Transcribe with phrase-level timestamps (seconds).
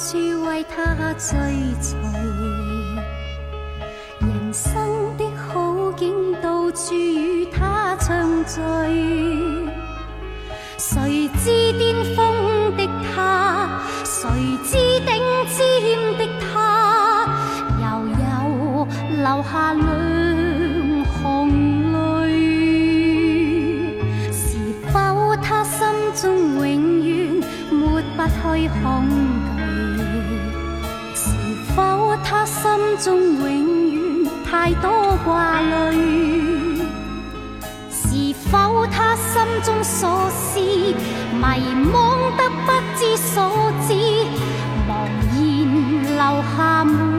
[0.00, 1.18] 处为他追
[1.78, 1.94] 随，
[4.20, 8.58] 人生的好景到处与他畅醉。
[10.78, 14.26] 谁知巅峰的他，谁
[14.64, 15.08] 知顶
[15.54, 15.58] 尖
[16.16, 17.28] 的他，
[17.78, 18.24] 又有
[19.18, 19.34] 留下
[19.74, 19.84] 两
[21.04, 21.20] 行
[21.92, 21.98] 泪？
[24.32, 24.40] 是
[24.90, 24.96] 否
[25.42, 25.78] 他心
[26.16, 26.24] 中
[26.58, 26.62] 永
[27.06, 27.14] 远
[27.70, 28.38] 抹不去
[28.82, 29.09] 红？
[33.00, 36.76] 中永远太多挂虑，
[37.88, 43.50] 是否他心中所思，迷惘得不知所
[43.88, 43.94] 知，
[44.86, 45.00] 茫
[45.34, 46.44] 然留
[46.96, 47.09] 下。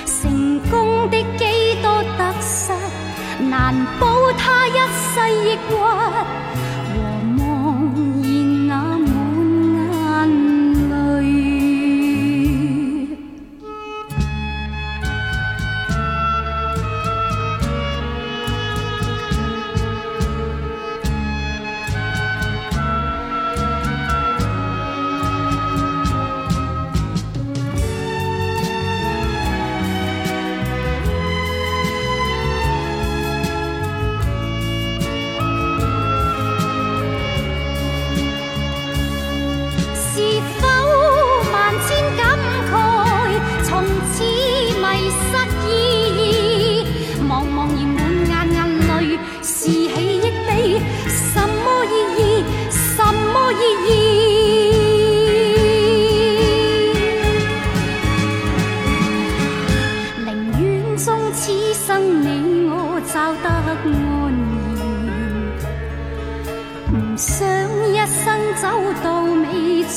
[0.05, 2.71] 成功的几多得失，
[3.45, 6.40] 难保他一世抑郁。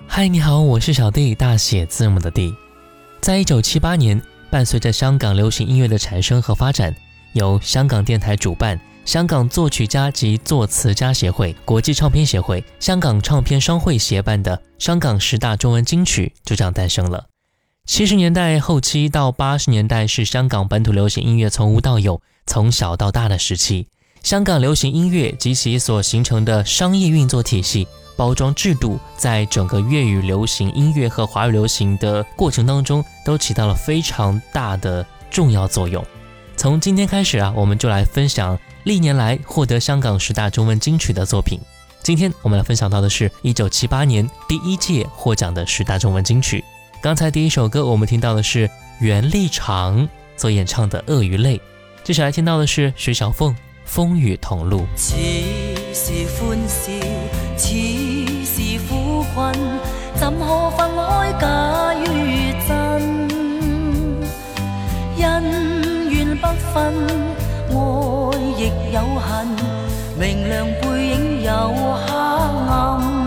[0.09, 2.53] 嗨，你好，我是小弟，大写字母的弟。
[3.21, 6.93] 在一九七八年，伴随着香港流行音乐的产生和发展，
[7.31, 8.77] 由香港电台主办，
[9.09, 17.25] 香港作曲家及作词家协会、国际唱片协会、香港唱片商会协办的《香港十大中文金曲》就这样诞生了。
[17.87, 23.87] 七十年代后期到八十年代是香港本土流行音乐从无到有、从小到大的时期。
[24.21, 36.05] 香港流行音乐及其所形成的商业运作体系、包装制度，在整个粤语流行音乐和华语流行的过程当中，都起到了非常大的重要作用。
[36.55, 38.55] 从今天开始啊，我们就来分享。
[38.89, 41.59] 历年来获得香港十大中文金曲的作品，
[42.01, 46.63] 今天我们来分享到的是一九七八年第一届获奖的十大中文金曲。
[46.99, 48.67] 刚才第一首歌我们听到的是
[48.99, 51.55] 袁立长所演唱的《鳄鱼泪》，
[52.03, 53.53] 接下来听到的是徐小凤
[53.85, 54.79] 《风雨同路》。
[54.97, 55.15] 笑，
[60.15, 60.95] 怎可分
[61.39, 61.91] 假
[65.45, 65.49] 真？
[67.43, 67.48] 不
[68.61, 69.47] 亦有恨，
[70.19, 72.13] 明亮背影有黑
[72.67, 73.18] 暗。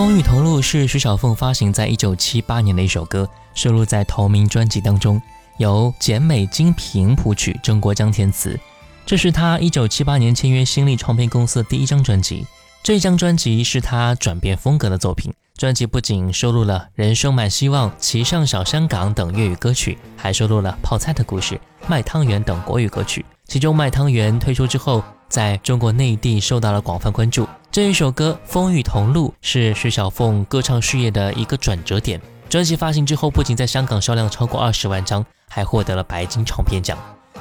[0.04, 5.22] 《风雨同路》是徐小凤发行在1978年的一首歌，收录在同名专辑当中，
[5.60, 6.74] 由简美金
[7.16, 8.60] 谱曲，郑国江填词。
[9.06, 12.48] 这是她1978年签约新力唱片公司的第一张专辑。
[12.82, 15.32] 这张专辑是她转变风格的作品。
[15.56, 21.54] 专辑不仅收录了《人生满希望》《骑上小香港》等粤语歌曲，还收录了《泡菜的故事》
[21.88, 23.24] 《卖汤圆》等国语歌曲。
[23.46, 25.04] 其中，《卖汤圆》推出之后。
[25.32, 27.48] 在中国内地受到了广泛关注。
[27.72, 32.22] 这一首歌《风雨同路》是徐小凤歌唱事业的一个转折点。
[32.50, 36.98] 专辑发行之后，不仅在香港销量超过二十万张，还获得了白金唱片奖。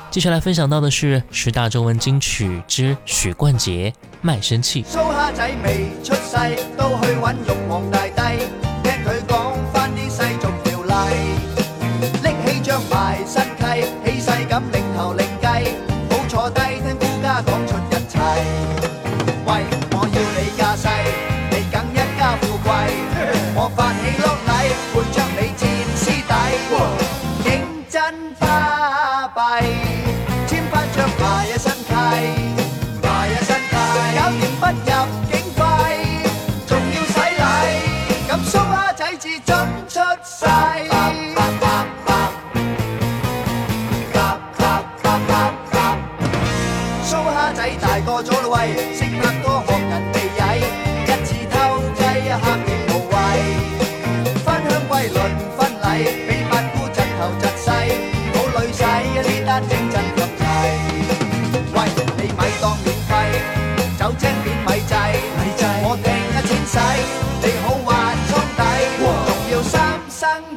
[0.08, 4.84] 接下来分享到的是十大中文金曲之许冠杰《卖身契》。
[4.86, 8.30] 仔未出世，都去大
[8.62, 8.69] 帝。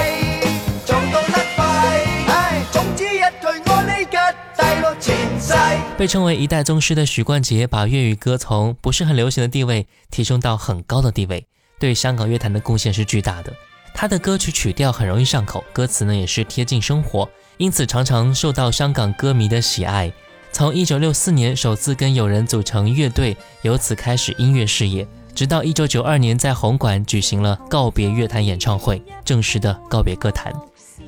[5.98, 11.44] 被称为一代宗师的许冠杰，把粤语歌从不是很流行的地位提升到很高的地位，
[11.80, 13.52] 对香港乐坛的贡献是巨大的。
[13.96, 17.28] 他的歌曲曲调很容易上口，歌词呢也是贴近生活，
[17.58, 20.14] 因此常常受到香港歌迷的喜爱。
[20.52, 30.54] 从1964年首次跟友人组成乐队，由此开始音乐事业，直到1992年在红馆举行了告别乐坛演唱会，正式的告别歌坛。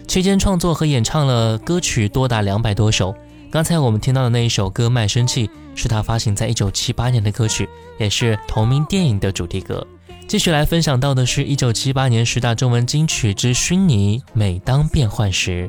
[0.07, 3.13] 期间创作和演唱了歌曲多达两百多首。
[3.51, 9.85] 刚才我们听到的那一首歌《卖身契》是他发行在1978年的歌曲，也是同名电影的主题歌。
[10.27, 15.67] 继续来分享到的是一九七八年十大中文金曲之《虚拟》，每当变换时。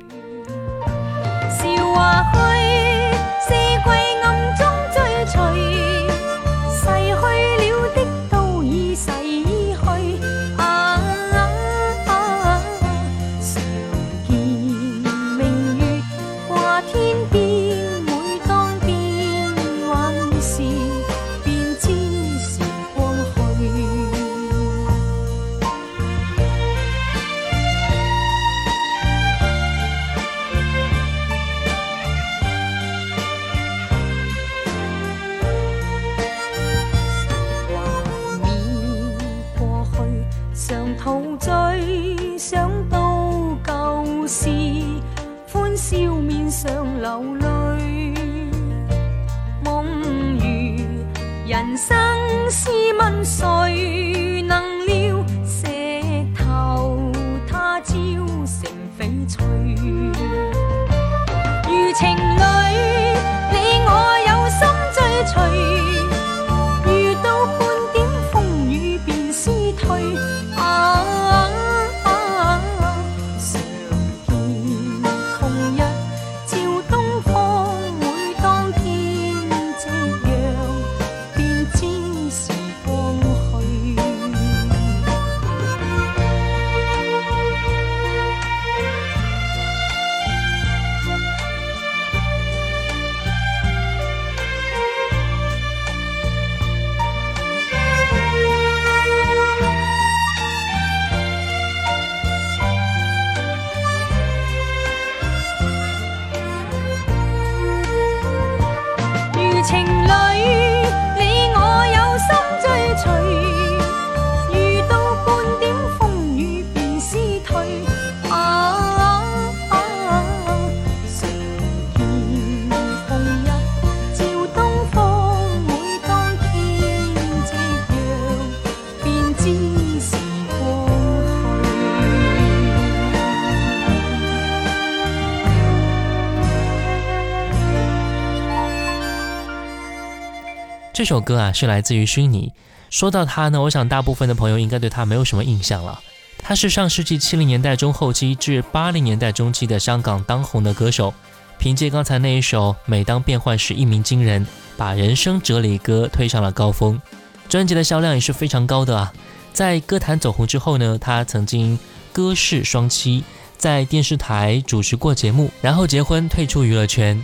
[141.01, 142.53] 这首歌啊是来自于虚拟。
[142.91, 145.99] 说到他呢，我想大部分的朋友应该对他没有什么印象了。
[146.37, 151.15] 他是上世纪七零年代中后期至八零年代中期的香港当红的歌手，
[151.59, 157.01] 凭借刚才那一首《每当变幻时》一鸣惊人，把人生哲理歌推上了高峰。
[157.49, 159.11] 专辑的销量也是非常高的啊。
[159.55, 161.79] 在歌坛走红之后呢，他曾经
[162.13, 163.23] 歌势双栖，
[163.57, 167.19] 在电视台主持过节目，然后结婚退出娱乐圈。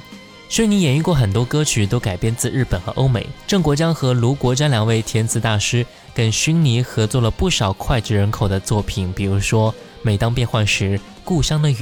[0.48, 3.26] 虚拟演绎过很多歌曲，都改编自日本和欧美。
[3.48, 5.84] 郑国江和卢国沾两位填词大师
[6.14, 9.72] 跟虚拟合作了不少脍炙人口的作品，比如说
[10.02, 11.74] 《每当变幻时》《故乡的雨》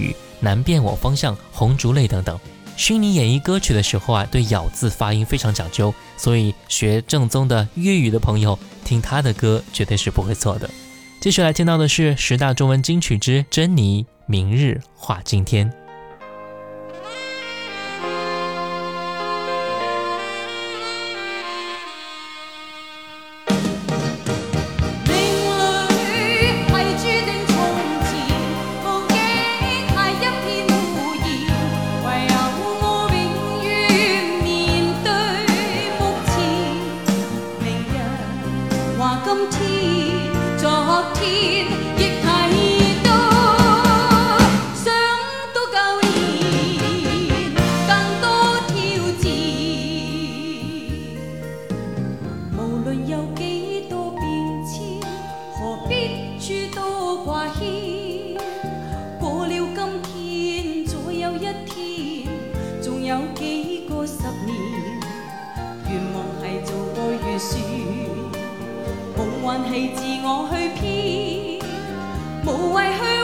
[0.44, 2.38] 《难辨我方向》《红烛泪》等等。
[2.76, 10.68] 虚拟演绎歌曲的时候啊，对咬字发音非常讲究，所以学正宗的粤语的朋友听他的歌绝对是不会错的。
[11.20, 15.70] 继续来听到的是十大中文金曲之《珍妮明日话今天》。
[55.88, 57.60] 必諸多挂牵，
[59.20, 62.28] 过了今天，再有一天，
[62.82, 64.56] 仲有几个十年？
[65.90, 67.62] 愿望系做个预算，
[69.16, 71.60] 梦幻系自我去编，
[72.46, 73.23] 无谓去。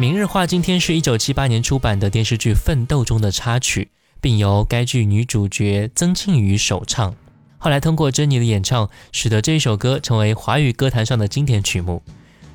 [0.00, 3.90] 明日话，今天是一九七八年出版的电视剧《奋斗》中的插曲，
[4.20, 7.14] 并由该剧女主角曾庆瑜首唱。
[7.58, 12.02] 后来通过珍妮的演唱，使得这一首歌成为华语歌坛上的经典曲目。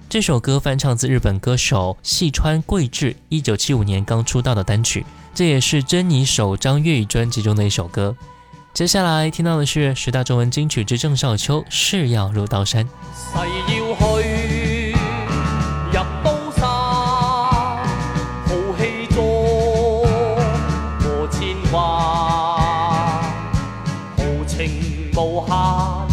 [0.09, 8.15] 这首歌翻唱自日本歌手细川贵志一九七五年刚出道的单曲，这也是珍妮首张粤语专辑中的一首歌。
[8.73, 12.87] 接下来听到的是十大中文金曲之郑少秋《誓要入刀山》。
[25.15, 26.12] 无限。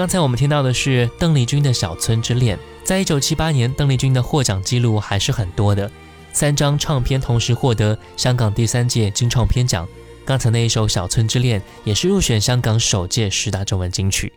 [0.00, 2.56] 刚才我们听到的是邓丽君的《小村之恋》。
[2.82, 5.90] 在一九七八年，邓丽君的获奖记录还是很多的，
[6.32, 9.86] 三张唱片同时获得香港第三届金唱片奖。
[10.24, 14.32] 刚才那一首《小村之恋》也是入选香港首届十大中文金曲。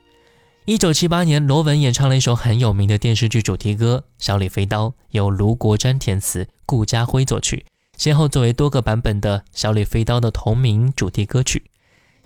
[0.65, 7.65] 一九七八年，罗文演唱了一首很有名的电视剧主题歌《小李飞刀》，由卢国詹填词，顾嘉辉作曲，
[7.97, 11.59] 先后作为多个版本的《小李飞刀》的同名主题歌曲。《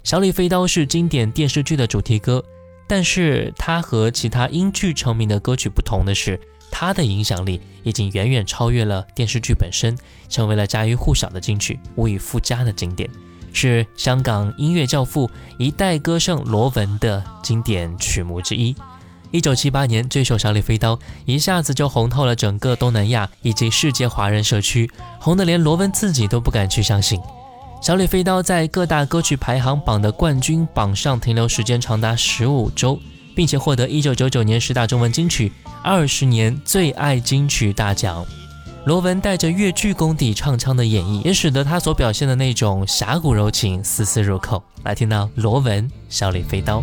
[0.03, 2.43] 小李飞刀》是经典电视剧的主题歌。
[2.87, 6.39] 但是它和其他因剧成名的歌曲不同的是，
[6.71, 9.95] 它的影响力已经远远超越了电视剧本身，
[10.29, 13.07] 成为了家喻户晓的金曲，无以复加的经典，
[13.51, 18.73] 是香港音乐教父、一代歌圣罗文的经典曲目之一。
[19.31, 20.95] 一九七八年，这首《小李飞刀》
[21.25, 27.19] 一下子就红透了整个东南亚以及世界华人社区，红得连罗文自己都不敢去相信。
[27.89, 32.99] 《小李飞刀》在各大歌曲排行榜的冠军榜上停留时间长达十五周，
[33.35, 35.51] 并且获得一九九九年十大中文金曲、
[35.83, 38.25] 二十年最爱金曲大奖。
[38.85, 44.61] 罗文带着粤剧功底唱腔的演绎，也使得他所表现的那种侠骨柔情丝丝入扣。
[44.83, 46.81] 来听到罗文《小李飞刀》。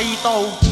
[0.00, 0.67] 制度。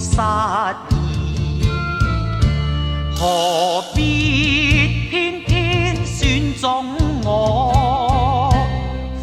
[0.00, 0.16] 失
[0.88, 1.70] 意，
[3.14, 6.86] 何必偏偏选中
[7.22, 8.50] 我，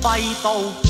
[0.03, 0.88] 挥刀。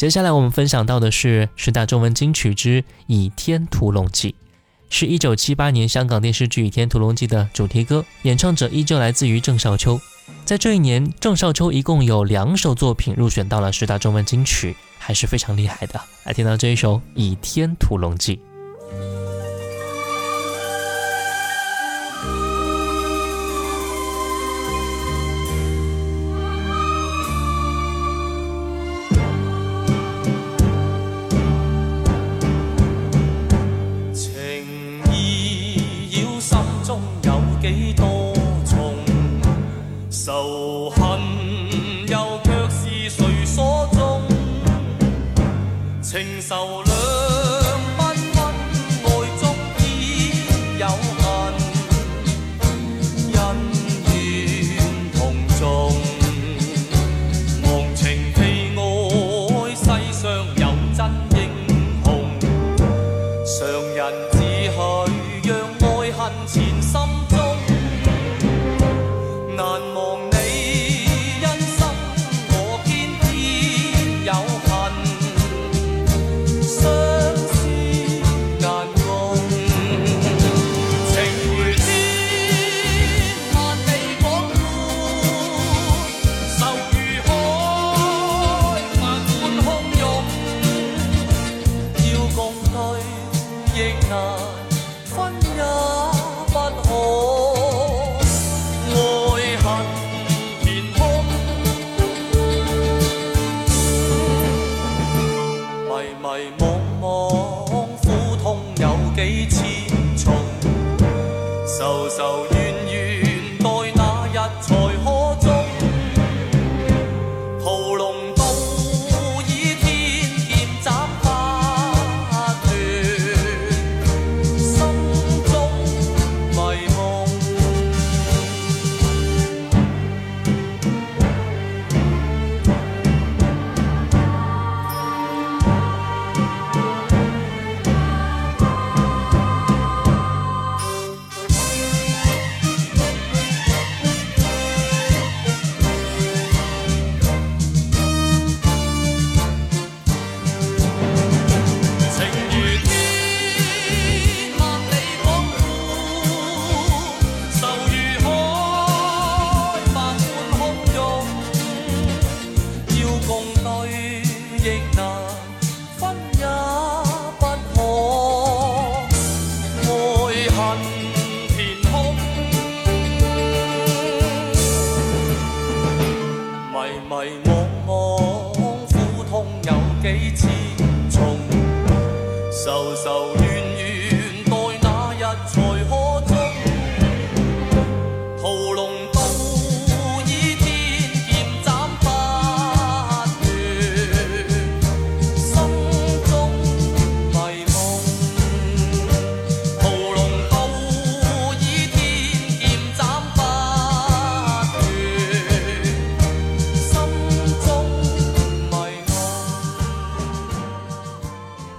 [0.00, 4.30] 接下来我们分享到的是十大中文金曲之《倚天屠龙记》，
[4.88, 10.00] 是一九七八年香港电视剧《倚天屠龙记》的主题歌，演唱者依旧来自于郑少秋。
[10.46, 16.00] 在这一年，郑少秋一共有两首作品入选到了十大中文金曲，还是非常厉害的。
[16.24, 18.40] 来听到这一首《倚天屠龙记》。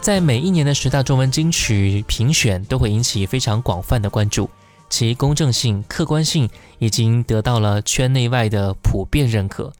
[0.01, 4.49] 在每一年的十大中文金曲评选都会引起非常广泛的关注，
[4.89, 9.71] 其公正性、客观性已经得到了圈内外的普遍认可。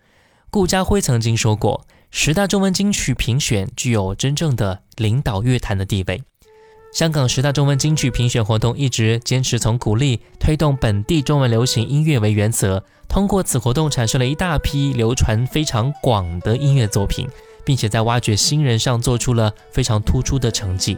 [0.52, 6.22] 顾嘉辉曾经说过，十大中文金曲评选具有真正的领导乐坛的地位。
[6.94, 17.28] 香港十大中文金曲评选活动一直坚持从鼓励推动本地中文流行音乐为原则，通过此活动产生了一大批流传非常广的音乐作品。
[17.64, 20.98] 并且在挖掘新人上做出了非常突出的成绩。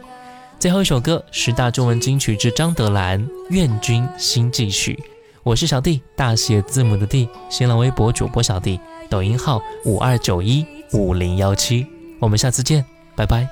[0.58, 4.94] 最后一首歌，《十大中文金曲之张德兰愿君心继续》。
[5.42, 11.86] 我是小弟，大写字母的弟，新浪微博主播小弟，抖音号五二九一五零幺七。
[12.18, 13.46] 我们下次见，拜拜。